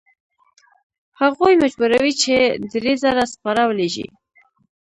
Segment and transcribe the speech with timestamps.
[1.21, 2.35] هغوی مجبوروي چې
[2.71, 4.07] درې زره سپاره ولیږي.